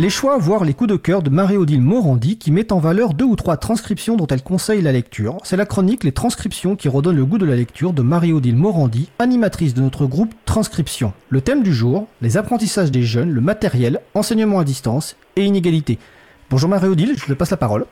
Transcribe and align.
Les 0.00 0.08
choix, 0.08 0.38
voire 0.38 0.64
les 0.64 0.72
coups 0.72 0.88
de 0.88 0.96
cœur 0.96 1.20
de 1.20 1.28
Marie-Odile 1.28 1.82
Morandi 1.82 2.38
qui 2.38 2.50
met 2.50 2.72
en 2.72 2.78
valeur 2.78 3.12
deux 3.12 3.26
ou 3.26 3.36
trois 3.36 3.58
transcriptions 3.58 4.16
dont 4.16 4.26
elle 4.28 4.42
conseille 4.42 4.80
la 4.80 4.92
lecture. 4.92 5.36
C'est 5.44 5.58
la 5.58 5.66
chronique 5.66 6.04
Les 6.04 6.12
transcriptions 6.12 6.74
qui 6.74 6.88
redonne 6.88 7.16
le 7.16 7.26
goût 7.26 7.36
de 7.36 7.44
la 7.44 7.54
lecture 7.54 7.92
de 7.92 8.00
Marie-Odile 8.00 8.56
Morandi, 8.56 9.10
animatrice 9.18 9.74
de 9.74 9.82
notre 9.82 10.06
groupe 10.06 10.32
Transcription. 10.46 11.12
Le 11.28 11.42
thème 11.42 11.62
du 11.62 11.74
jour, 11.74 12.06
les 12.22 12.38
apprentissages 12.38 12.90
des 12.90 13.02
jeunes, 13.02 13.30
le 13.30 13.42
matériel, 13.42 14.00
enseignement 14.14 14.58
à 14.58 14.64
distance 14.64 15.16
et 15.36 15.44
inégalité. 15.44 15.98
Bonjour 16.48 16.70
Marie-Odile, 16.70 17.18
je 17.18 17.26
te 17.26 17.34
passe 17.34 17.50
la 17.50 17.58
parole. 17.58 17.84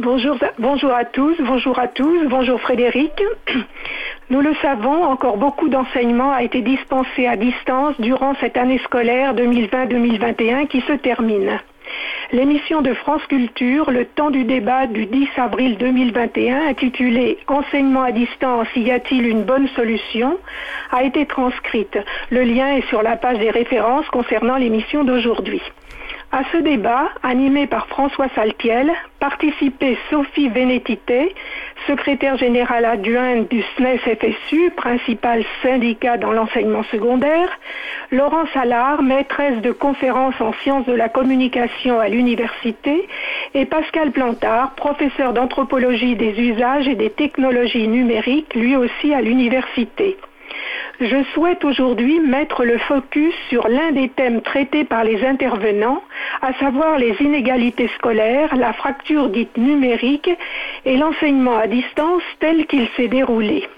Bonjour, 0.00 0.38
bonjour 0.60 0.92
à 0.92 1.04
tous, 1.04 1.34
bonjour 1.40 1.76
à 1.76 1.88
tous, 1.88 2.28
bonjour 2.28 2.60
Frédéric. 2.60 3.20
Nous 4.30 4.40
le 4.40 4.54
savons, 4.62 5.02
encore 5.02 5.38
beaucoup 5.38 5.68
d'enseignement 5.68 6.30
a 6.30 6.44
été 6.44 6.62
dispensé 6.62 7.26
à 7.26 7.34
distance 7.34 8.00
durant 8.00 8.36
cette 8.36 8.56
année 8.56 8.78
scolaire 8.84 9.34
2020-2021 9.34 10.68
qui 10.68 10.82
se 10.82 10.92
termine. 10.92 11.58
L'émission 12.30 12.80
de 12.80 12.94
France 12.94 13.26
Culture, 13.26 13.90
le 13.90 14.04
temps 14.04 14.30
du 14.30 14.44
débat 14.44 14.86
du 14.86 15.06
10 15.06 15.30
avril 15.36 15.76
2021, 15.78 16.68
intitulée 16.68 17.38
Enseignement 17.48 18.02
à 18.02 18.12
distance, 18.12 18.68
y 18.76 18.92
a-t-il 18.92 19.26
une 19.26 19.42
bonne 19.42 19.66
solution? 19.74 20.38
a 20.92 21.02
été 21.02 21.26
transcrite. 21.26 21.98
Le 22.30 22.42
lien 22.42 22.76
est 22.76 22.86
sur 22.88 23.02
la 23.02 23.16
page 23.16 23.40
des 23.40 23.50
références 23.50 24.06
concernant 24.10 24.58
l'émission 24.58 25.02
d'aujourd'hui. 25.02 25.60
À 26.30 26.42
ce 26.52 26.58
débat, 26.58 27.08
animé 27.22 27.66
par 27.66 27.86
François 27.86 28.28
Saltiel, 28.34 28.92
participait 29.18 29.96
Sophie 30.10 30.50
Vénétité, 30.50 31.34
secrétaire 31.86 32.36
générale 32.36 32.84
adjointe 32.84 33.50
du 33.50 33.62
SNES-FSU, 33.62 34.72
principal 34.76 35.42
syndicat 35.62 36.18
dans 36.18 36.32
l'enseignement 36.32 36.82
secondaire, 36.90 37.48
Laurence 38.10 38.54
Allard, 38.54 39.02
maîtresse 39.02 39.62
de 39.62 39.72
conférences 39.72 40.38
en 40.42 40.52
sciences 40.62 40.84
de 40.84 40.92
la 40.92 41.08
communication 41.08 41.98
à 41.98 42.08
l'université, 42.08 43.08
et 43.54 43.64
Pascal 43.64 44.10
Plantard, 44.10 44.74
professeur 44.74 45.32
d'anthropologie 45.32 46.14
des 46.14 46.38
usages 46.38 46.88
et 46.88 46.94
des 46.94 47.10
technologies 47.10 47.88
numériques, 47.88 48.54
lui 48.54 48.76
aussi 48.76 49.14
à 49.14 49.22
l'université. 49.22 50.18
Je 51.00 51.22
souhaite 51.32 51.64
aujourd'hui 51.64 52.20
mettre 52.20 52.64
le 52.64 52.78
focus 52.78 53.34
sur 53.48 53.68
l'un 53.68 53.92
des 53.92 54.08
thèmes 54.08 54.42
traités 54.42 54.84
par 54.84 55.04
les 55.04 55.24
intervenants, 55.24 56.02
à 56.42 56.52
savoir 56.54 56.98
les 56.98 57.14
inégalités 57.20 57.88
scolaires, 57.96 58.56
la 58.56 58.72
fracture 58.72 59.28
dite 59.28 59.56
numérique 59.56 60.30
et 60.84 60.96
l'enseignement 60.96 61.56
à 61.56 61.66
distance 61.66 62.22
tel 62.40 62.66
qu'il 62.66 62.88
s'est 62.96 63.08
déroulé. 63.08 63.68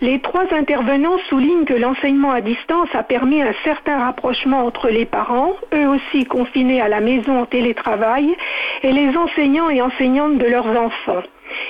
Les 0.00 0.20
trois 0.20 0.44
intervenants 0.52 1.18
soulignent 1.28 1.64
que 1.64 1.74
l'enseignement 1.74 2.30
à 2.30 2.40
distance 2.40 2.94
a 2.94 3.02
permis 3.02 3.42
un 3.42 3.54
certain 3.64 3.98
rapprochement 3.98 4.64
entre 4.64 4.88
les 4.88 5.06
parents, 5.06 5.54
eux 5.74 5.88
aussi 5.88 6.26
confinés 6.26 6.80
à 6.80 6.88
la 6.88 7.00
maison 7.00 7.40
en 7.40 7.46
télétravail, 7.46 8.36
et 8.82 8.92
les 8.92 9.16
enseignants 9.16 9.70
et 9.70 9.80
enseignantes 9.80 10.38
de 10.38 10.46
leurs 10.46 10.68
enfants. 10.68 11.22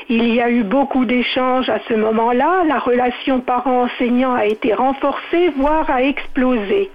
Il 0.09 0.33
y 0.35 0.41
a 0.41 0.51
eu 0.51 0.63
beaucoup 0.63 1.05
d'échanges 1.05 1.69
à 1.69 1.81
ce 1.89 1.95
moment-là, 1.95 2.65
la 2.67 2.79
relation 2.79 3.41
parent-enseignant 3.41 4.35
a 4.35 4.47
été 4.47 4.73
renforcée, 4.75 5.51
voire 5.57 5.89
a 5.91 6.03
explosé. 6.03 6.91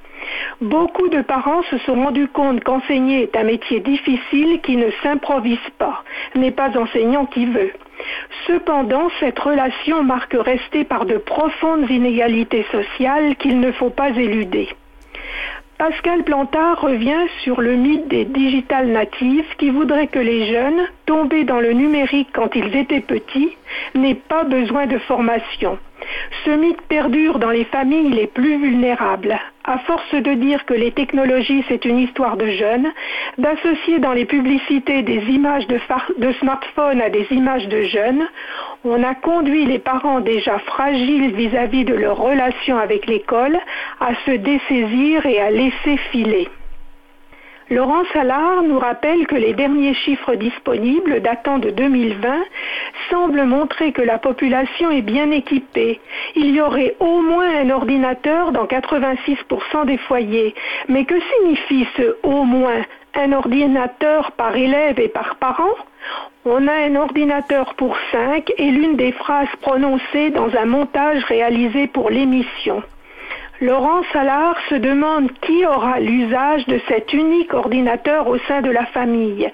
Beaucoup 0.61 1.09
de 1.09 1.21
parents 1.21 1.63
se 1.63 1.77
sont 1.79 1.95
rendus 1.95 2.27
compte 2.27 2.63
qu'enseigner 2.63 3.23
est 3.23 3.35
un 3.35 3.43
métier 3.43 3.79
difficile 3.79 4.61
qui 4.61 4.77
ne 4.77 4.91
s'improvise 5.01 5.57
pas, 5.77 6.03
n'est 6.35 6.51
pas 6.51 6.77
enseignant 6.77 7.25
qui 7.25 7.45
veut. 7.45 7.71
Cependant, 8.47 9.09
cette 9.19 9.39
relation 9.39 10.03
marque 10.03 10.35
restée 10.39 10.83
par 10.83 11.05
de 11.05 11.17
profondes 11.17 11.89
inégalités 11.89 12.65
sociales 12.71 13.35
qu'il 13.37 13.59
ne 13.59 13.71
faut 13.71 13.89
pas 13.89 14.09
éluder. 14.09 14.69
Pascal 15.81 16.23
Plantard 16.23 16.79
revient 16.79 17.25
sur 17.43 17.59
le 17.59 17.75
mythe 17.75 18.07
des 18.07 18.23
digital 18.23 18.89
natifs 18.89 19.57
qui 19.57 19.71
voudraient 19.71 20.05
que 20.05 20.19
les 20.19 20.45
jeunes, 20.45 20.83
tombés 21.07 21.43
dans 21.43 21.59
le 21.59 21.73
numérique 21.73 22.29
quand 22.33 22.53
ils 22.53 22.75
étaient 22.75 23.01
petits, 23.01 23.57
n'aient 23.95 24.13
pas 24.13 24.43
besoin 24.43 24.85
de 24.85 24.99
formation. 24.99 25.79
Ce 26.45 26.51
mythe 26.51 26.81
perdure 26.83 27.39
dans 27.39 27.49
les 27.49 27.65
familles 27.65 28.11
les 28.11 28.27
plus 28.27 28.57
vulnérables. 28.57 29.39
À 29.63 29.77
force 29.79 30.13
de 30.13 30.33
dire 30.33 30.65
que 30.65 30.73
les 30.73 30.91
technologies 30.91 31.63
c'est 31.67 31.85
une 31.85 31.99
histoire 31.99 32.35
de 32.35 32.47
jeunes, 32.47 32.91
d'associer 33.37 33.99
dans 33.99 34.13
les 34.13 34.25
publicités 34.25 35.03
des 35.03 35.21
images 35.29 35.67
de, 35.67 35.79
smartphones 36.39 37.01
à 37.01 37.09
des 37.09 37.27
images 37.31 37.67
de 37.67 37.83
jeunes, 37.83 38.27
on 38.83 39.03
a 39.03 39.13
conduit 39.13 39.65
les 39.65 39.79
parents 39.79 40.19
déjà 40.19 40.57
fragiles 40.59 41.35
vis-à-vis 41.35 41.85
de 41.85 41.93
leur 41.93 42.17
relation 42.17 42.77
avec 42.77 43.05
l'école 43.05 43.57
à 43.99 44.15
se 44.25 44.31
dessaisir 44.31 45.25
et 45.25 45.39
à 45.39 45.51
laisser 45.51 45.97
filer. 46.11 46.47
Laurent 47.71 48.03
Salard 48.11 48.63
nous 48.63 48.79
rappelle 48.79 49.25
que 49.27 49.35
les 49.35 49.53
derniers 49.53 49.93
chiffres 49.93 50.35
disponibles 50.35 51.21
datant 51.21 51.57
de 51.57 51.69
2020 51.69 52.43
semblent 53.09 53.45
montrer 53.45 53.93
que 53.93 54.01
la 54.01 54.17
population 54.17 54.91
est 54.91 55.01
bien 55.01 55.31
équipée. 55.31 56.01
Il 56.35 56.53
y 56.53 56.59
aurait 56.59 56.97
au 56.99 57.21
moins 57.21 57.47
un 57.61 57.69
ordinateur 57.69 58.51
dans 58.51 58.65
86% 58.65 59.85
des 59.85 59.95
foyers. 59.99 60.53
Mais 60.89 61.05
que 61.05 61.15
signifie 61.21 61.87
ce 61.95 62.17
au 62.23 62.43
moins 62.43 62.81
un 63.15 63.31
ordinateur 63.31 64.33
par 64.33 64.53
élève 64.57 64.99
et 64.99 65.07
par 65.07 65.37
parent? 65.37 65.77
On 66.43 66.67
a 66.67 66.73
un 66.73 66.97
ordinateur 66.97 67.75
pour 67.75 67.95
cinq 68.11 68.51
et 68.57 68.69
l'une 68.69 68.97
des 68.97 69.13
phrases 69.13 69.55
prononcées 69.61 70.31
dans 70.31 70.53
un 70.57 70.65
montage 70.65 71.23
réalisé 71.23 71.87
pour 71.87 72.09
l'émission. 72.09 72.83
Laurent 73.61 74.01
Salard 74.11 74.57
se 74.69 74.75
demande 74.75 75.31
qui 75.33 75.67
aura 75.67 75.99
l'usage 75.99 76.65
de 76.65 76.81
cet 76.87 77.13
unique 77.13 77.53
ordinateur 77.53 78.27
au 78.27 78.39
sein 78.39 78.63
de 78.63 78.71
la 78.71 78.87
famille. 78.87 79.51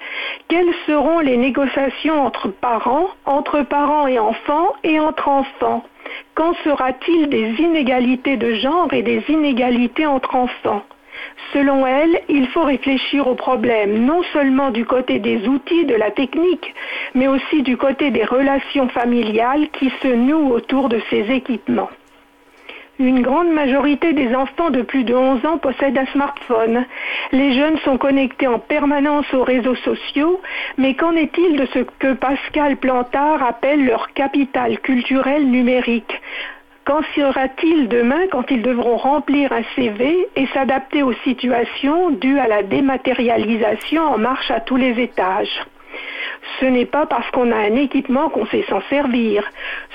Quelles 0.48 0.72
seront 0.86 1.18
les 1.18 1.36
négociations 1.36 2.24
entre 2.24 2.48
parents, 2.48 3.08
entre 3.26 3.60
parents 3.60 4.06
et 4.06 4.18
enfants 4.18 4.72
et 4.82 4.98
entre 4.98 5.28
enfants? 5.28 5.84
Quand 6.34 6.54
sera-t-il 6.64 7.28
des 7.28 7.50
inégalités 7.58 8.38
de 8.38 8.54
genre 8.54 8.90
et 8.94 9.02
des 9.02 9.22
inégalités 9.28 10.06
entre 10.06 10.36
enfants? 10.36 10.84
Selon 11.52 11.86
elle, 11.86 12.22
il 12.30 12.46
faut 12.48 12.64
réfléchir 12.64 13.28
au 13.28 13.34
problème 13.34 14.06
non 14.06 14.22
seulement 14.32 14.70
du 14.70 14.86
côté 14.86 15.18
des 15.18 15.46
outils, 15.46 15.84
de 15.84 15.94
la 15.94 16.10
technique, 16.10 16.74
mais 17.14 17.28
aussi 17.28 17.62
du 17.62 17.76
côté 17.76 18.10
des 18.10 18.24
relations 18.24 18.88
familiales 18.88 19.68
qui 19.78 19.92
se 20.00 20.08
nouent 20.08 20.50
autour 20.50 20.88
de 20.88 20.98
ces 21.10 21.30
équipements. 21.30 21.90
Une 23.00 23.22
grande 23.22 23.52
majorité 23.52 24.12
des 24.12 24.34
enfants 24.34 24.70
de 24.70 24.82
plus 24.82 25.04
de 25.04 25.14
11 25.14 25.46
ans 25.46 25.58
possèdent 25.58 25.98
un 25.98 26.06
smartphone. 26.06 26.84
Les 27.30 27.52
jeunes 27.52 27.78
sont 27.84 27.96
connectés 27.96 28.48
en 28.48 28.58
permanence 28.58 29.32
aux 29.32 29.44
réseaux 29.44 29.76
sociaux, 29.76 30.40
mais 30.78 30.94
qu'en 30.94 31.12
est-il 31.12 31.56
de 31.56 31.66
ce 31.66 31.78
que 32.00 32.14
Pascal 32.14 32.76
Plantard 32.76 33.40
appelle 33.44 33.84
leur 33.84 34.12
capital 34.14 34.80
culturel 34.80 35.46
numérique? 35.48 36.20
Qu'en 36.84 37.02
sera-t-il 37.14 37.86
demain 37.86 38.26
quand 38.32 38.50
ils 38.50 38.62
devront 38.62 38.96
remplir 38.96 39.52
un 39.52 39.62
CV 39.76 40.26
et 40.34 40.46
s'adapter 40.48 41.04
aux 41.04 41.12
situations 41.22 42.10
dues 42.10 42.40
à 42.40 42.48
la 42.48 42.64
dématérialisation 42.64 44.02
en 44.02 44.18
marche 44.18 44.50
à 44.50 44.58
tous 44.58 44.76
les 44.76 45.00
étages? 45.00 45.60
Ce 46.60 46.66
n'est 46.66 46.86
pas 46.86 47.06
parce 47.06 47.30
qu'on 47.30 47.52
a 47.52 47.56
un 47.56 47.76
équipement 47.76 48.28
qu'on 48.28 48.46
sait 48.46 48.64
s'en 48.68 48.80
servir. 48.90 49.44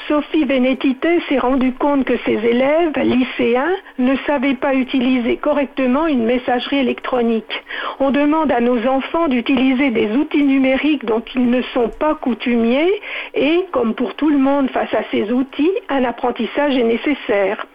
Sophie 0.08 0.46
Vénétité 0.46 1.20
s'est 1.28 1.40
rendu 1.40 1.74
compte 1.74 2.06
que 2.06 2.18
ses 2.26 2.34
élèves, 2.46 2.94
lycéens, 2.98 3.76
ne 4.00 4.16
savaient 4.28 4.56
pas 4.56 4.74
utiliser 4.74 5.38
correctement 5.38 6.08
une 6.08 6.26
messagerie 6.26 6.80
électronique. 6.80 7.64
On 8.00 8.12
demande 8.12 8.52
à 8.52 8.60
nos 8.60 8.86
enfants 8.88 9.28
d'utiliser 9.28 9.90
des 9.92 10.12
outils 10.16 10.44
numériques 10.44 11.06
dont 11.06 11.24
ils 11.36 11.50
ne 11.50 11.62
sont 11.74 11.90
pas 11.90 12.16
coutumiers 12.16 12.92
et, 13.34 13.66
comme 13.72 13.94
pour 13.94 14.16
tout 14.16 14.30
le 14.30 14.38
monde 14.38 14.70
face 14.70 14.94
à 14.94 15.04
ces 15.12 15.32
outils, 15.32 15.72
un 15.90 16.04
apprentissage 16.04 16.78
est 16.78 16.84
nécessaire. 16.84 17.66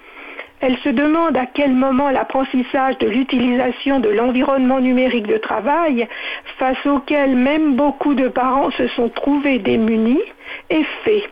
Elle 0.61 0.77
se 0.79 0.89
demande 0.89 1.37
à 1.37 1.47
quel 1.47 1.73
moment 1.73 2.11
l'apprentissage 2.11 2.99
de 2.99 3.09
l'utilisation 3.09 4.01
de 4.01 4.09
l'environnement 4.09 4.81
numérique 4.81 5.27
de 5.27 5.39
travail, 5.39 6.09
face 6.59 6.85
auquel 6.87 7.37
même 7.37 7.77
beaucoup 7.77 8.15
de 8.15 8.29
parents 8.29 8.71
se 8.73 8.89
sont 8.89 9.09
trouvés 9.09 9.59
démunis, 9.59 10.23
est 10.71 10.87
fait. 11.05 11.25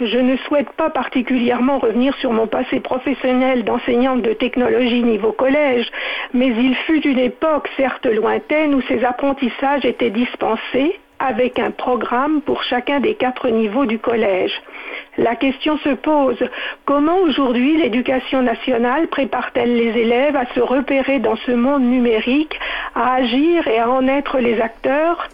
Je 0.00 0.18
ne 0.18 0.36
souhaite 0.38 0.70
pas 0.72 0.90
particulièrement 0.90 1.78
revenir 1.78 2.16
sur 2.16 2.32
mon 2.32 2.48
passé 2.48 2.80
professionnel 2.80 3.64
d'enseignante 3.64 4.22
de 4.22 4.32
technologie 4.32 5.04
niveau 5.04 5.30
collège, 5.30 5.88
mais 6.32 6.48
il 6.48 6.74
fut 6.74 7.06
une 7.06 7.20
époque 7.20 7.68
certes 7.76 8.06
lointaine 8.06 8.74
où 8.74 8.82
ces 8.82 9.04
apprentissages 9.04 9.84
étaient 9.84 10.10
dispensés 10.10 10.98
avec 11.20 11.60
un 11.60 11.70
programme 11.70 12.40
pour 12.42 12.64
chacun 12.64 12.98
des 12.98 13.14
quatre 13.14 13.48
niveaux 13.48 13.86
du 13.86 13.98
collège. 13.98 14.52
La 15.16 15.36
question 15.36 15.78
se 15.78 15.90
pose, 15.90 16.42
comment 16.84 17.18
aujourd'hui 17.18 17.76
l'éducation 17.76 18.42
nationale 18.42 19.06
prépare-t-elle 19.06 19.76
les 19.76 20.00
élèves 20.00 20.34
à 20.34 20.46
se 20.54 20.60
repérer 20.60 21.20
dans 21.20 21.36
ce 21.36 21.52
monde 21.52 21.84
numérique, 21.84 22.58
à 22.96 23.14
agir 23.14 23.68
et 23.68 23.78
à 23.78 23.88
en 23.88 24.08
être 24.08 24.38
les 24.38 24.60
acteurs? 24.60 25.28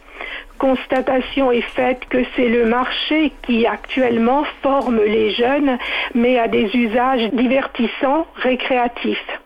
Constatation 0.58 1.50
est 1.50 1.62
faite 1.62 2.04
que 2.10 2.18
c'est 2.36 2.48
le 2.48 2.66
marché 2.66 3.32
qui 3.46 3.66
actuellement 3.66 4.44
forme 4.62 5.00
les 5.02 5.30
jeunes, 5.30 5.78
mais 6.14 6.38
à 6.38 6.48
des 6.48 6.68
usages 6.76 7.30
divertissants, 7.32 8.26
récréatifs. 8.36 9.40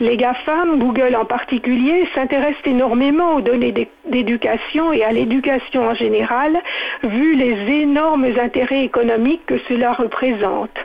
Les 0.00 0.16
GAFAM, 0.16 0.78
Google 0.78 1.14
en 1.14 1.24
particulier, 1.24 2.08
s'intéressent 2.14 2.66
énormément 2.66 3.34
aux 3.34 3.40
données 3.40 3.74
d'éducation 4.06 4.92
et 4.92 5.04
à 5.04 5.12
l'éducation 5.12 5.86
en 5.86 5.94
général, 5.94 6.60
vu 7.04 7.34
les 7.34 7.82
énormes 7.82 8.26
intérêts 8.40 8.84
économiques 8.84 9.46
que 9.46 9.58
cela 9.68 9.92
représente. 9.92 10.76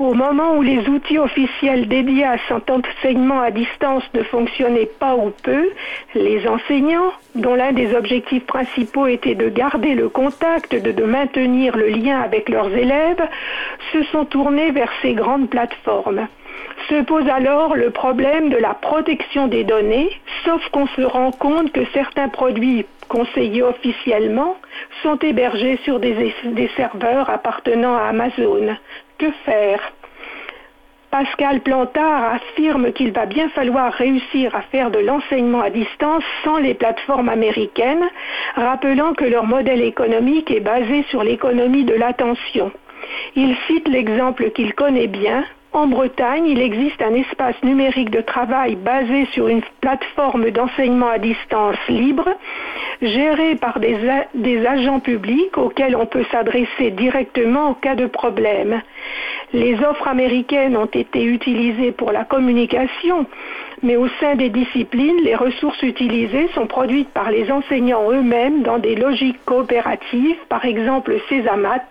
Au 0.00 0.12
moment 0.12 0.56
où 0.56 0.62
les 0.62 0.88
outils 0.88 1.18
officiels 1.18 1.86
dédiés 1.86 2.24
à 2.24 2.36
cet 2.48 2.68
enseignement 2.68 3.40
à 3.40 3.52
distance 3.52 4.02
ne 4.12 4.24
fonctionnaient 4.24 4.90
pas 4.98 5.14
ou 5.14 5.32
peu, 5.44 5.70
les 6.16 6.48
enseignants, 6.48 7.12
dont 7.36 7.54
l'un 7.54 7.72
des 7.72 7.94
objectifs 7.94 8.44
principaux 8.44 9.06
était 9.06 9.36
de 9.36 9.48
garder 9.48 9.94
le 9.94 10.08
contact, 10.08 10.74
de, 10.74 10.90
de, 10.90 11.04
maintenir 11.04 11.76
le 11.76 11.86
lien 11.90 12.20
avec 12.20 12.48
leurs 12.48 12.72
élèves, 12.72 13.24
se 13.92 14.02
sont 14.04 14.24
tournés 14.24 14.72
vers 14.72 14.90
ces 15.00 15.12
grandes 15.12 15.48
plateformes. 15.48 16.26
Se 16.88 17.02
pose 17.02 17.28
alors 17.28 17.76
le 17.76 17.90
problème 17.90 18.50
de 18.50 18.56
la 18.56 18.74
protection 18.74 19.46
des 19.46 19.64
données, 19.64 20.10
sauf 20.44 20.66
qu'on 20.70 20.86
se 20.88 21.02
rend 21.02 21.30
compte 21.30 21.72
que 21.72 21.84
certains 21.92 22.28
produits 22.28 22.84
conseillés 23.08 23.62
officiellement 23.62 24.56
sont 25.02 25.16
hébergés 25.18 25.78
sur 25.84 26.00
des, 26.00 26.34
serveurs 26.76 27.30
appartenant 27.30 27.96
à 27.96 28.04
Amazon. 28.08 28.76
Que 29.18 29.30
faire? 29.44 29.80
Pascal 31.10 31.60
Plantard 31.60 32.34
affirme 32.34 32.92
qu'il 32.92 33.12
va 33.12 33.24
bien 33.26 33.48
falloir 33.50 33.92
réussir 33.92 34.54
à 34.56 34.62
faire 34.62 34.90
de 34.90 34.98
l'enseignement 34.98 35.60
à 35.60 35.70
distance 35.70 36.24
sans 36.42 36.58
les 36.58 36.74
plateformes 36.74 37.28
américaines, 37.28 38.04
rappelant 38.56 39.14
que 39.14 39.24
leur 39.24 39.44
modèle 39.44 39.82
économique 39.82 40.50
est 40.50 40.58
basé 40.58 41.04
sur 41.10 41.22
l'économie 41.22 41.84
de 41.84 41.94
l'attention. 41.94 42.72
Il 43.36 43.54
cite 43.68 43.86
l'exemple 43.86 44.50
qu'il 44.50 44.74
connaît 44.74 45.06
bien, 45.06 45.44
en 45.74 45.88
Bretagne, 45.88 46.46
il 46.46 46.60
existe 46.60 47.02
un 47.02 47.14
espace 47.14 47.60
numérique 47.64 48.10
de 48.10 48.20
travail 48.20 48.76
basé 48.76 49.26
sur 49.32 49.48
une 49.48 49.62
plateforme 49.80 50.50
d'enseignement 50.50 51.08
à 51.08 51.18
distance 51.18 51.76
libre, 51.88 52.28
gérée 53.02 53.56
par 53.56 53.80
des, 53.80 54.66
agents 54.66 55.00
publics 55.00 55.58
auxquels 55.58 55.96
on 55.96 56.06
peut 56.06 56.24
s'adresser 56.30 56.90
directement 56.92 57.70
en 57.70 57.74
cas 57.74 57.96
de 57.96 58.06
problème. 58.06 58.80
Les 59.52 59.74
offres 59.74 60.08
américaines 60.08 60.76
ont 60.76 60.86
été 60.86 61.24
utilisées 61.24 61.92
pour 61.92 62.12
la 62.12 62.24
communication, 62.24 63.26
mais 63.82 63.96
au 63.96 64.08
sein 64.20 64.36
des 64.36 64.50
disciplines, 64.50 65.20
les 65.22 65.34
ressources 65.34 65.82
utilisées 65.82 66.48
sont 66.54 66.66
produites 66.66 67.10
par 67.10 67.30
les 67.30 67.50
enseignants 67.50 68.10
eux-mêmes 68.10 68.62
dans 68.62 68.78
des 68.78 68.94
logiques 68.94 69.44
coopératives, 69.44 70.38
par 70.48 70.64
exemple 70.64 71.16
Césamat, 71.28 71.88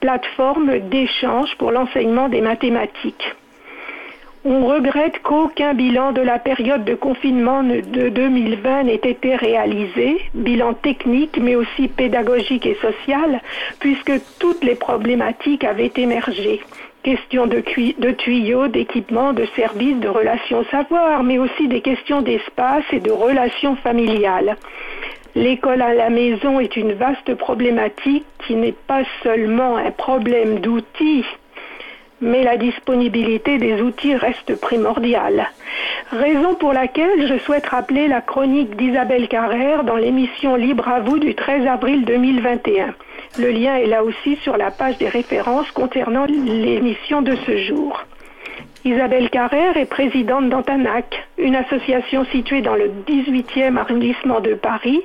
plateforme 0.00 0.78
d'échange 0.88 1.54
pour 1.58 1.70
l'enseignement 1.70 2.28
des 2.28 2.40
mathématiques. 2.40 3.34
On 4.42 4.66
regrette 4.66 5.20
qu'aucun 5.22 5.74
bilan 5.74 6.12
de 6.12 6.22
la 6.22 6.38
période 6.38 6.82
de 6.86 6.94
confinement 6.94 7.62
de 7.62 8.08
2020 8.08 8.84
n'ait 8.84 8.94
été 8.94 9.36
réalisé, 9.36 10.18
bilan 10.32 10.72
technique 10.72 11.38
mais 11.38 11.56
aussi 11.56 11.88
pédagogique 11.88 12.64
et 12.64 12.76
social, 12.76 13.42
puisque 13.80 14.12
toutes 14.38 14.64
les 14.64 14.76
problématiques 14.76 15.62
avaient 15.62 15.92
émergé. 15.94 16.62
Questions 17.02 17.46
de, 17.46 17.62
de 17.98 18.10
tuyaux, 18.12 18.68
d'équipements, 18.68 19.34
de 19.34 19.46
services, 19.56 20.00
de 20.00 20.08
relations 20.08 20.64
savoir, 20.70 21.22
mais 21.22 21.38
aussi 21.38 21.68
des 21.68 21.82
questions 21.82 22.22
d'espace 22.22 22.84
et 22.92 23.00
de 23.00 23.10
relations 23.10 23.76
familiales. 23.76 24.56
L'école 25.34 25.82
à 25.82 25.94
la 25.94 26.08
maison 26.08 26.60
est 26.60 26.76
une 26.76 26.92
vaste 26.94 27.34
problématique 27.34 28.24
qui 28.50 28.56
n'est 28.56 28.72
pas 28.72 29.04
seulement 29.22 29.76
un 29.76 29.92
problème 29.92 30.58
d'outils, 30.58 31.24
mais 32.20 32.42
la 32.42 32.56
disponibilité 32.56 33.58
des 33.58 33.80
outils 33.80 34.16
reste 34.16 34.60
primordiale. 34.60 35.46
Raison 36.10 36.56
pour 36.56 36.72
laquelle 36.72 37.28
je 37.28 37.38
souhaite 37.38 37.66
rappeler 37.66 38.08
la 38.08 38.20
chronique 38.20 38.74
d'Isabelle 38.74 39.28
Carrère 39.28 39.84
dans 39.84 39.94
l'émission 39.94 40.56
Libre 40.56 40.88
à 40.88 40.98
vous 40.98 41.20
du 41.20 41.36
13 41.36 41.64
avril 41.68 42.04
2021. 42.04 42.92
Le 43.38 43.50
lien 43.52 43.76
est 43.76 43.86
là 43.86 44.02
aussi 44.02 44.34
sur 44.42 44.56
la 44.56 44.72
page 44.72 44.98
des 44.98 45.08
références 45.08 45.70
concernant 45.70 46.24
l'émission 46.24 47.22
de 47.22 47.36
ce 47.46 47.56
jour. 47.56 48.02
Isabelle 48.84 49.30
Carrère 49.30 49.76
est 49.76 49.88
présidente 49.88 50.48
d'Antanac, 50.48 51.28
une 51.40 51.56
association 51.56 52.24
située 52.26 52.62
dans 52.62 52.74
le 52.74 52.90
18e 53.06 53.76
arrondissement 53.76 54.40
de 54.40 54.54
Paris 54.54 55.00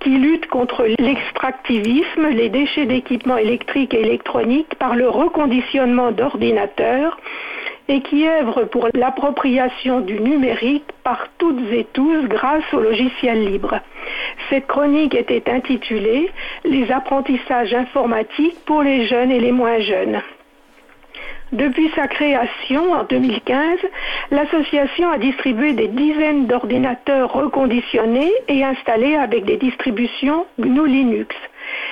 qui 0.00 0.10
lutte 0.10 0.46
contre 0.46 0.86
l'extractivisme, 0.98 2.28
les 2.28 2.48
déchets 2.48 2.86
d'équipements 2.86 3.36
électriques 3.36 3.94
et 3.94 4.00
électroniques 4.00 4.74
par 4.76 4.94
le 4.94 5.08
reconditionnement 5.08 6.12
d'ordinateurs 6.12 7.18
et 7.88 8.02
qui 8.02 8.26
œuvre 8.26 8.64
pour 8.64 8.88
l'appropriation 8.94 10.00
du 10.00 10.20
numérique 10.20 10.84
par 11.02 11.26
toutes 11.38 11.72
et 11.72 11.86
tous 11.92 12.26
grâce 12.28 12.72
au 12.72 12.80
logiciel 12.80 13.44
libre. 13.44 13.80
Cette 14.48 14.68
chronique 14.68 15.14
était 15.14 15.50
intitulée 15.50 16.30
Les 16.64 16.90
apprentissages 16.92 17.74
informatiques 17.74 18.64
pour 18.64 18.82
les 18.82 19.06
jeunes 19.06 19.32
et 19.32 19.40
les 19.40 19.52
moins 19.52 19.80
jeunes. 19.80 20.22
Depuis 21.52 21.90
sa 21.96 22.06
création 22.06 22.92
en 22.92 23.04
2015, 23.04 23.78
l'association 24.30 25.10
a 25.10 25.18
distribué 25.18 25.72
des 25.72 25.88
dizaines 25.88 26.46
d'ordinateurs 26.46 27.32
reconditionnés 27.32 28.32
et 28.46 28.62
installés 28.64 29.16
avec 29.16 29.44
des 29.44 29.56
distributions 29.56 30.46
GNU 30.60 30.86
Linux. 30.86 31.34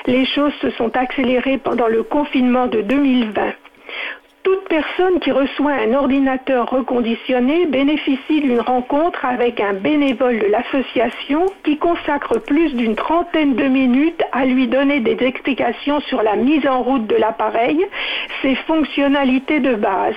Les 0.06 0.26
choses 0.26 0.54
se 0.60 0.70
sont 0.70 0.96
accélérées 0.96 1.58
pendant 1.58 1.88
le 1.88 2.04
confinement 2.04 2.68
de 2.68 2.82
2020 2.82 3.52
toute 4.48 4.68
personne 4.68 5.20
qui 5.20 5.30
reçoit 5.30 5.74
un 5.74 5.92
ordinateur 5.92 6.70
reconditionné 6.70 7.66
bénéficie 7.66 8.40
d'une 8.40 8.62
rencontre 8.62 9.26
avec 9.26 9.60
un 9.60 9.74
bénévole 9.74 10.38
de 10.38 10.46
l'association 10.46 11.44
qui 11.64 11.76
consacre 11.76 12.38
plus 12.38 12.72
d'une 12.72 12.96
trentaine 12.96 13.56
de 13.56 13.64
minutes 13.64 14.22
à 14.32 14.46
lui 14.46 14.66
donner 14.66 15.00
des 15.00 15.22
explications 15.22 16.00
sur 16.00 16.22
la 16.22 16.34
mise 16.34 16.66
en 16.66 16.82
route 16.82 17.06
de 17.06 17.16
l'appareil, 17.16 17.84
ses 18.40 18.54
fonctionnalités 18.54 19.60
de 19.60 19.74
base. 19.74 20.16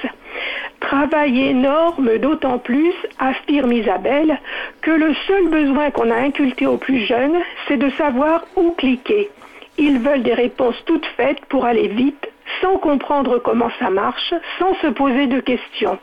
Travail 0.79 1.49
énorme, 1.49 2.17
d'autant 2.19 2.57
plus, 2.57 2.93
affirme 3.19 3.73
Isabelle, 3.73 4.39
que 4.81 4.91
le 4.91 5.13
seul 5.27 5.49
besoin 5.49 5.91
qu'on 5.91 6.09
a 6.09 6.15
inculqué 6.15 6.67
aux 6.67 6.77
plus 6.77 7.05
jeunes, 7.05 7.37
c'est 7.67 7.75
de 7.75 7.89
savoir 7.97 8.45
où 8.55 8.71
cliquer. 8.77 9.29
Ils 9.77 9.99
veulent 9.99 10.23
des 10.23 10.35
réponses 10.35 10.81
toutes 10.85 11.05
faites 11.17 11.43
pour 11.47 11.65
aller 11.65 11.89
vite, 11.89 12.30
sans 12.59 12.77
comprendre 12.77 13.39
comment 13.39 13.71
ça 13.79 13.89
marche, 13.89 14.33
sans 14.59 14.73
se 14.75 14.87
poser 14.87 15.27
de 15.27 15.39
questions. 15.39 15.97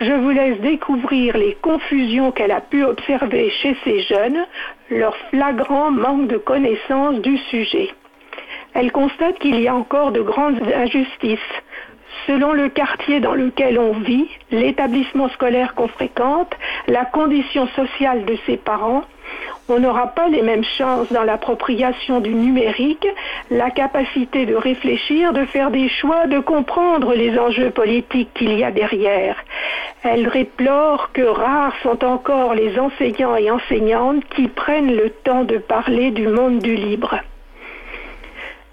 Je 0.00 0.12
vous 0.12 0.30
laisse 0.30 0.60
découvrir 0.60 1.36
les 1.36 1.54
confusions 1.60 2.32
qu'elle 2.32 2.52
a 2.52 2.60
pu 2.60 2.84
observer 2.84 3.50
chez 3.62 3.76
ces 3.84 4.00
jeunes, 4.02 4.46
leur 4.90 5.16
flagrant 5.30 5.90
manque 5.90 6.28
de 6.28 6.38
connaissance 6.38 7.20
du 7.20 7.36
sujet. 7.50 7.90
Elle 8.74 8.92
constate 8.92 9.38
qu'il 9.38 9.60
y 9.60 9.68
a 9.68 9.74
encore 9.74 10.12
de 10.12 10.20
grandes 10.20 10.62
injustices. 10.74 11.38
Selon 12.26 12.52
le 12.52 12.68
quartier 12.68 13.20
dans 13.20 13.34
lequel 13.34 13.78
on 13.78 13.92
vit, 13.92 14.28
l'établissement 14.50 15.28
scolaire 15.30 15.74
qu'on 15.74 15.88
fréquente, 15.88 16.52
la 16.86 17.04
condition 17.04 17.66
sociale 17.68 18.24
de 18.24 18.36
ses 18.46 18.56
parents, 18.56 19.04
on 19.68 19.78
n'aura 19.78 20.08
pas 20.08 20.28
les 20.28 20.42
mêmes 20.42 20.64
chances 20.64 21.12
dans 21.12 21.22
l'appropriation 21.22 22.20
du 22.20 22.34
numérique, 22.34 23.06
la 23.50 23.70
capacité 23.70 24.44
de 24.44 24.54
réfléchir, 24.54 25.32
de 25.32 25.44
faire 25.44 25.70
des 25.70 25.88
choix, 25.88 26.26
de 26.26 26.40
comprendre 26.40 27.14
les 27.14 27.38
enjeux 27.38 27.70
politiques 27.70 28.30
qu'il 28.34 28.58
y 28.58 28.64
a 28.64 28.70
derrière. 28.70 29.36
Elle 30.02 30.26
réplore 30.28 31.12
que 31.12 31.22
rares 31.22 31.74
sont 31.82 32.04
encore 32.04 32.54
les 32.54 32.78
enseignants 32.78 33.36
et 33.36 33.50
enseignantes 33.50 34.24
qui 34.34 34.48
prennent 34.48 34.94
le 34.94 35.10
temps 35.10 35.44
de 35.44 35.58
parler 35.58 36.10
du 36.10 36.26
monde 36.26 36.58
du 36.58 36.74
libre. 36.74 37.20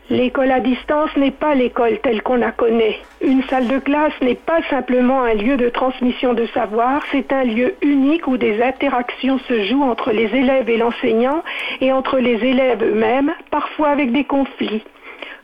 L'école 0.10 0.52
à 0.52 0.62
distance 0.62 1.10
n'est 1.18 1.32
pas 1.32 1.54
l'école 1.54 2.00
telle 2.00 2.22
qu'on 2.22 2.38
la 2.38 2.52
connaît. 2.52 2.98
Une 3.20 3.44
salle 3.44 3.68
de 3.68 3.78
classe 3.78 4.14
n'est 4.22 4.36
pas 4.36 4.62
simplement 4.70 5.22
un 5.24 5.34
lieu 5.34 5.58
de 5.58 5.68
transmission 5.68 6.34
de 6.34 6.46
savoir, 6.54 7.04
c'est 7.12 7.34
un 7.34 7.44
lieu 7.44 7.76
unique 7.82 8.26
où 8.26 8.38
des 8.38 8.62
interactions 8.62 9.38
se 9.50 9.66
jouent 9.66 9.84
entre 9.84 10.12
les 10.12 10.34
élèves 10.34 10.70
et 10.70 10.78
l'enseignant 10.78 11.44
et 11.82 11.92
entre 11.92 12.20
les 12.20 12.42
élèves 12.42 12.82
eux-mêmes, 12.84 13.34
parfois 13.52 13.90
avec 13.90 14.14
des 14.14 14.24
conflits. 14.24 14.82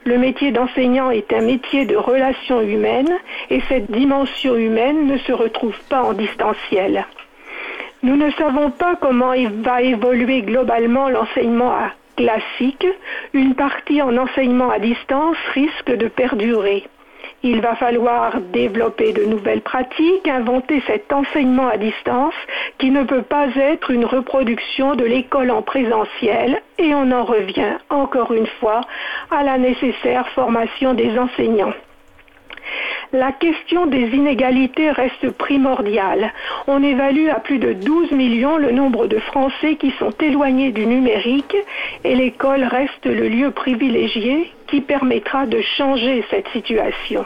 Le 0.06 0.18
métier 0.18 0.52
d'enseignant 0.52 1.12
est 1.12 1.34
un 1.34 1.42
métier 1.42 1.86
de 1.86 1.98
relations 1.98 2.62
humaines 2.62 3.20
et 3.50 3.62
cette 3.68 3.92
dimension 3.92 4.56
humaine 4.56 5.08
ne 5.08 5.18
se 5.18 5.34
retrouve 5.34 5.78
pas 5.90 6.04
en 6.04 6.14
distanciel. 6.14 7.06
Nous 8.02 8.16
ne 8.16 8.32
savons 8.32 8.70
pas 8.70 8.96
comment 8.96 9.34
va 9.62 9.82
évoluer 9.82 10.42
globalement 10.42 11.10
l'enseignement 11.10 11.72
à 11.72 11.92
classique, 12.16 12.88
une 13.34 13.56
partie 13.56 14.02
en 14.02 14.18
enseignement 14.18 14.70
à 14.70 14.80
distance 14.80 15.38
risque 15.54 15.92
de 15.92 16.08
perdurer. 16.08 16.88
Il 17.46 17.62
va 17.62 17.76
falloir 17.76 18.40
développer 18.40 19.12
de 19.12 19.26
nouvelles 19.26 19.62
pratiques, 19.62 20.28
inventer 20.28 20.82
cet 20.88 21.12
enseignement 21.12 21.68
à 21.68 21.78
distance 21.78 22.34
qui 22.78 22.90
ne 22.90 23.04
peut 23.04 23.22
pas 23.22 23.48
être 23.56 23.92
une 23.92 24.06
reproduction 24.06 24.96
de 24.96 25.04
l'école 25.04 25.52
en 25.52 25.62
présentiel 25.62 26.62
et 26.78 26.96
on 26.96 27.12
en 27.12 27.26
revient 27.26 27.78
encore 27.90 28.34
une 28.34 28.48
fois 28.60 28.82
à 29.30 29.44
la 29.44 29.58
nécessaire 29.58 30.28
formation 30.30 30.94
des 30.94 31.18
enseignants. 31.20 31.74
La 33.12 33.32
question 33.32 33.86
des 33.86 34.08
inégalités 34.08 34.90
reste 34.90 35.30
primordiale. 35.32 36.34
On 36.68 36.82
évalue 36.82 37.30
à 37.30 37.40
plus 37.40 37.60
de 37.60 37.74
12 37.74 38.12
millions 38.12 38.58
le 38.58 38.72
nombre 38.72 39.06
de 39.08 39.20
Français 39.20 39.76
qui 39.76 39.92
sont 40.00 40.14
éloignés 40.20 40.72
du 40.72 40.86
numérique 40.86 41.56
et 42.04 42.16
l'école 42.16 42.64
reste 42.64 43.06
le 43.06 43.28
lieu 43.28 43.52
privilégié 43.52 44.52
qui 44.68 44.82
permettra 44.82 45.46
de 45.46 45.62
changer 45.78 46.24
cette 46.32 46.48
situation. 46.50 47.26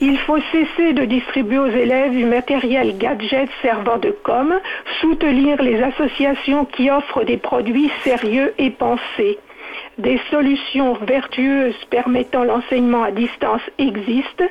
Il 0.00 0.18
faut 0.18 0.38
cesser 0.52 0.92
de 0.92 1.06
distribuer 1.06 1.58
aux 1.58 1.66
élèves 1.66 2.12
du 2.12 2.26
matériel 2.26 2.98
gadget 2.98 3.48
servant 3.62 3.96
de 3.96 4.14
com, 4.22 4.54
soutenir 5.00 5.62
les 5.62 5.82
associations 5.82 6.66
qui 6.66 6.90
offrent 6.90 7.24
des 7.24 7.38
produits 7.38 7.90
sérieux 8.04 8.52
et 8.58 8.70
pensés. 8.70 9.38
Des 9.98 10.20
solutions 10.30 10.92
vertueuses 10.92 11.84
permettant 11.88 12.44
l'enseignement 12.44 13.02
à 13.02 13.10
distance 13.10 13.62
existent. 13.78 14.44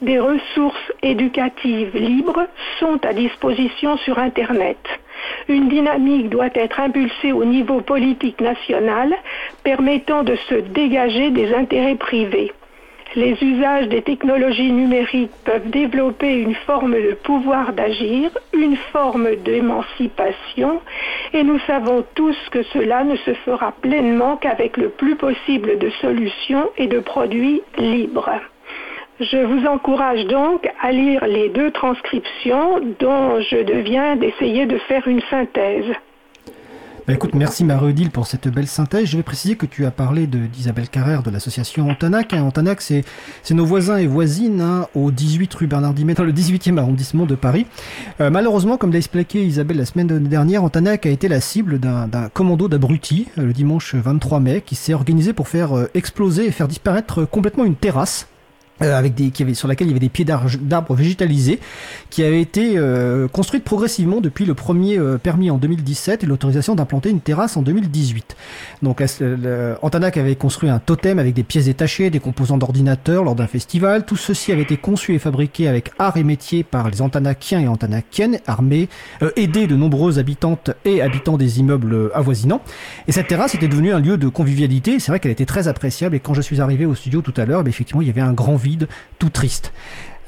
Des 0.00 0.18
ressources 0.18 0.92
éducatives 1.02 1.94
libres 1.94 2.46
sont 2.80 3.04
à 3.04 3.12
disposition 3.12 3.98
sur 3.98 4.18
Internet. 4.18 4.78
Une 5.48 5.68
dynamique 5.68 6.30
doit 6.30 6.48
être 6.54 6.80
impulsée 6.80 7.32
au 7.32 7.44
niveau 7.44 7.82
politique 7.82 8.40
national 8.40 9.14
permettant 9.64 10.22
de 10.22 10.36
se 10.48 10.54
dégager 10.54 11.30
des 11.30 11.52
intérêts 11.52 11.96
privés 11.96 12.52
les 13.16 13.42
usages 13.42 13.88
des 13.88 14.02
technologies 14.02 14.70
numériques 14.70 15.32
peuvent 15.44 15.70
développer 15.70 16.36
une 16.36 16.54
forme 16.54 16.94
de 16.94 17.14
pouvoir 17.14 17.72
d'agir, 17.72 18.30
une 18.52 18.76
forme 18.92 19.36
d'émancipation, 19.36 20.80
et 21.32 21.42
nous 21.42 21.58
savons 21.60 22.04
tous 22.14 22.36
que 22.50 22.62
cela 22.74 23.04
ne 23.04 23.16
se 23.16 23.32
fera 23.32 23.72
pleinement 23.72 24.36
qu'avec 24.36 24.76
le 24.76 24.90
plus 24.90 25.16
possible 25.16 25.78
de 25.78 25.88
solutions 26.02 26.68
et 26.76 26.86
de 26.86 27.00
produits 27.00 27.62
libres. 27.78 28.30
Je 29.18 29.38
vous 29.38 29.66
encourage 29.66 30.26
donc 30.26 30.68
à 30.82 30.92
lire 30.92 31.26
les 31.26 31.48
deux 31.48 31.70
transcriptions 31.70 32.80
dont 33.00 33.40
je 33.40 33.62
deviens 33.62 34.16
d'essayer 34.16 34.66
de 34.66 34.76
faire 34.76 35.08
une 35.08 35.22
synthèse. 35.22 35.90
Bah, 37.06 37.12
écoute, 37.12 37.36
merci 37.36 37.62
Marie-Odile 37.62 38.10
pour 38.10 38.26
cette 38.26 38.48
belle 38.48 38.66
synthèse. 38.66 39.06
Je 39.06 39.16
vais 39.16 39.22
préciser 39.22 39.54
que 39.54 39.64
tu 39.64 39.86
as 39.86 39.92
parlé 39.92 40.26
d'Isabelle 40.26 40.88
Carrère 40.88 41.22
de 41.22 41.30
l'association 41.30 41.88
Antanac. 41.88 42.32
Hein. 42.32 42.42
Antanac, 42.42 42.80
c'est 42.80 43.04
nos 43.50 43.64
voisins 43.64 43.98
et 43.98 44.08
voisines 44.08 44.60
hein, 44.60 44.88
au 44.96 45.12
18 45.12 45.54
rue 45.54 45.66
Bernard 45.68 45.94
Dimet, 45.94 46.14
dans 46.14 46.24
le 46.24 46.32
18e 46.32 46.78
arrondissement 46.78 47.24
de 47.24 47.36
Paris. 47.36 47.66
Euh, 48.20 48.28
malheureusement, 48.30 48.76
comme 48.76 48.90
l'a 48.90 48.98
expliqué 48.98 49.44
Isabelle 49.44 49.76
la 49.76 49.84
semaine 49.84 50.08
dernière, 50.08 50.64
Antanac 50.64 51.06
a 51.06 51.10
été 51.10 51.28
la 51.28 51.40
cible 51.40 51.78
d'un 51.78 52.08
commando 52.34 52.66
d'abrutis 52.66 53.28
euh, 53.38 53.46
le 53.46 53.52
dimanche 53.52 53.94
23 53.94 54.40
mai 54.40 54.62
qui 54.66 54.74
s'est 54.74 54.92
organisé 54.92 55.32
pour 55.32 55.46
faire 55.46 55.78
euh, 55.78 55.88
exploser 55.94 56.46
et 56.46 56.50
faire 56.50 56.66
disparaître 56.66 57.24
complètement 57.24 57.64
une 57.64 57.76
terrasse 57.76 58.26
euh, 58.82 58.94
avec 58.94 59.14
des, 59.14 59.30
qui 59.30 59.42
avait, 59.42 59.54
sur 59.54 59.68
laquelle 59.68 59.86
il 59.86 59.90
y 59.90 59.92
avait 59.94 60.00
des 60.00 60.10
pieds 60.10 60.26
d'arbres 60.26 60.94
végétalisés, 60.94 61.60
qui 62.10 62.22
avait 62.22 62.42
été 62.42 62.74
euh, 62.76 63.26
construite 63.26 63.64
progressivement 63.64 64.20
depuis 64.20 64.44
le 64.44 64.52
premier 64.52 64.98
euh, 64.98 65.16
permis 65.16 65.50
en 65.50 65.56
2017 65.56 66.24
et 66.24 66.26
l'autorisation 66.26 66.74
d'implanter 66.74 67.08
une 67.08 67.22
terrasse 67.22 67.56
en 67.56 67.62
2018. 67.62 68.36
Donc 68.82 69.02
Antanac 69.80 70.18
avait 70.18 70.36
construit 70.36 70.68
un 70.68 70.78
totem 70.78 71.18
avec 71.18 71.32
des 71.32 71.42
pièces 71.42 71.64
détachées, 71.64 72.10
des 72.10 72.20
composants 72.20 72.58
d'ordinateur 72.58 73.24
lors 73.24 73.34
d'un 73.34 73.46
festival. 73.46 74.04
Tout 74.04 74.16
ceci 74.16 74.52
avait 74.52 74.62
été 74.62 74.76
conçu 74.76 75.14
et 75.14 75.18
fabriqué 75.18 75.68
avec 75.68 75.92
art 75.98 76.18
et 76.18 76.24
métier 76.24 76.62
par 76.62 76.90
les 76.90 77.00
Antanakiens 77.00 77.60
et 77.60 77.68
Antanakiennes, 77.68 78.40
armés, 78.46 78.90
aidés 79.36 79.66
de 79.66 79.76
nombreuses 79.76 80.18
habitantes 80.18 80.70
et 80.84 81.00
habitants 81.00 81.38
des 81.38 81.60
immeubles 81.60 82.10
avoisinants. 82.12 82.60
Et 83.08 83.12
cette 83.12 83.28
terrasse 83.28 83.54
était 83.54 83.68
devenue 83.68 83.92
un 83.92 84.00
lieu 84.00 84.18
de 84.18 84.28
convivialité. 84.28 84.98
C'est 85.00 85.12
vrai 85.12 85.20
qu'elle 85.20 85.32
était 85.32 85.46
très 85.46 85.68
appréciable. 85.68 86.14
Et 86.14 86.20
quand 86.20 86.34
je 86.34 86.42
suis 86.42 86.60
arrivé 86.60 86.84
au 86.84 86.94
studio 86.94 87.22
tout 87.22 87.34
à 87.38 87.46
l'heure, 87.46 87.62
eh 87.64 87.68
effectivement, 87.68 88.02
il 88.02 88.08
y 88.08 88.10
avait 88.10 88.20
un 88.20 88.32
grand 88.32 88.56
tout 89.18 89.30
triste. 89.30 89.72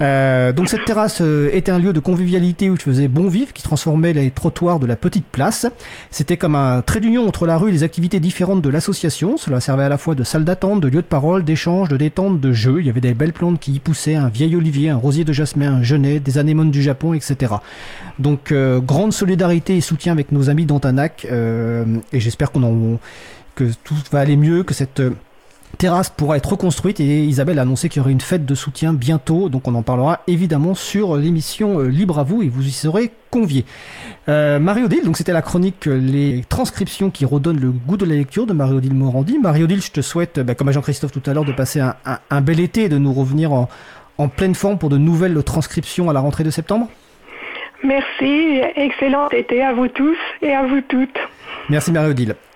Euh, 0.00 0.52
donc 0.52 0.68
cette 0.68 0.84
terrasse 0.84 1.18
euh, 1.20 1.50
était 1.52 1.72
un 1.72 1.78
lieu 1.78 1.92
de 1.92 1.98
convivialité 1.98 2.70
où 2.70 2.76
je 2.76 2.82
faisais 2.82 3.08
bon 3.08 3.28
vivre, 3.28 3.52
qui 3.52 3.62
transformait 3.62 4.12
les 4.12 4.30
trottoirs 4.30 4.78
de 4.78 4.86
la 4.86 4.96
petite 4.96 5.26
place. 5.26 5.66
C'était 6.10 6.36
comme 6.36 6.54
un 6.54 6.82
trait 6.82 7.00
d'union 7.00 7.26
entre 7.26 7.46
la 7.46 7.56
rue 7.56 7.70
et 7.70 7.72
les 7.72 7.82
activités 7.82 8.20
différentes 8.20 8.62
de 8.62 8.68
l'association. 8.68 9.36
Cela 9.36 9.60
servait 9.60 9.84
à 9.84 9.88
la 9.88 9.98
fois 9.98 10.14
de 10.14 10.22
salle 10.22 10.44
d'attente, 10.44 10.80
de 10.80 10.88
lieu 10.88 11.02
de 11.02 11.06
parole, 11.06 11.44
d'échange, 11.44 11.88
de 11.88 11.96
détente, 11.96 12.40
de 12.40 12.52
jeu. 12.52 12.76
Il 12.80 12.86
y 12.86 12.90
avait 12.90 13.00
des 13.00 13.14
belles 13.14 13.32
plantes 13.32 13.58
qui 13.58 13.72
y 13.72 13.80
poussaient, 13.80 14.14
un 14.14 14.28
vieil 14.28 14.54
olivier, 14.54 14.90
un 14.90 14.96
rosier 14.96 15.24
de 15.24 15.32
jasmin, 15.32 15.74
un 15.74 15.82
genêt, 15.82 16.20
des 16.20 16.38
anémones 16.38 16.70
du 16.70 16.82
Japon, 16.82 17.14
etc. 17.14 17.54
Donc 18.18 18.52
euh, 18.52 18.80
grande 18.80 19.12
solidarité 19.12 19.76
et 19.76 19.80
soutien 19.80 20.12
avec 20.12 20.32
nos 20.32 20.48
amis 20.50 20.64
d'Antanac. 20.64 21.26
et 21.26 22.20
j'espère 22.20 22.52
qu'on 22.52 22.62
en, 22.62 22.98
que 23.54 23.64
tout 23.84 23.94
va 24.12 24.20
aller 24.20 24.36
mieux, 24.36 24.62
que 24.62 24.74
cette 24.74 25.02
terrasse 25.76 26.10
pourra 26.10 26.36
être 26.36 26.50
reconstruite 26.50 27.00
et 27.00 27.24
Isabelle 27.24 27.58
a 27.58 27.62
annoncé 27.62 27.88
qu'il 27.88 28.00
y 28.00 28.02
aurait 28.02 28.12
une 28.12 28.20
fête 28.20 28.46
de 28.46 28.54
soutien 28.54 28.92
bientôt, 28.92 29.48
donc 29.48 29.68
on 29.68 29.74
en 29.74 29.82
parlera 29.82 30.20
évidemment 30.26 30.74
sur 30.74 31.16
l'émission 31.16 31.80
euh, 31.80 31.88
Libre 31.88 32.18
à 32.18 32.22
vous 32.22 32.42
et 32.42 32.48
vous 32.48 32.66
y 32.66 32.70
serez 32.70 33.12
conviés. 33.30 33.64
Euh, 34.28 34.58
Marie-Odile, 34.58 35.04
donc 35.04 35.16
c'était 35.16 35.32
la 35.32 35.42
chronique 35.42 35.86
euh, 35.86 35.98
Les 35.98 36.44
transcriptions 36.48 37.10
qui 37.10 37.24
redonnent 37.24 37.60
le 37.60 37.70
goût 37.70 37.96
de 37.96 38.06
la 38.06 38.14
lecture 38.14 38.46
de 38.46 38.52
Marie-Odile 38.52 38.94
Morandi. 38.94 39.38
Marie-Odile, 39.38 39.82
je 39.82 39.90
te 39.90 40.00
souhaite, 40.00 40.40
bah, 40.40 40.54
comme 40.54 40.68
à 40.68 40.72
Jean-Christophe 40.72 41.12
tout 41.12 41.22
à 41.26 41.34
l'heure, 41.34 41.44
de 41.44 41.52
passer 41.52 41.80
un, 41.80 42.40
bel 42.40 42.60
été 42.60 42.84
et 42.84 42.88
de 42.88 42.98
nous 42.98 43.12
revenir 43.12 43.52
en, 43.52 43.68
en 44.16 44.28
pleine 44.28 44.54
forme 44.54 44.78
pour 44.78 44.88
de 44.88 44.98
nouvelles 44.98 45.42
transcriptions 45.42 46.08
à 46.08 46.12
la 46.12 46.20
rentrée 46.20 46.44
de 46.44 46.50
septembre. 46.50 46.88
Merci, 47.84 48.60
excellent 48.74 49.28
été 49.28 49.62
à 49.62 49.72
vous 49.72 49.88
tous 49.88 50.16
et 50.42 50.52
à 50.52 50.66
vous 50.66 50.80
toutes. 50.80 51.18
Merci 51.68 51.92
Marie-Odile. 51.92 52.34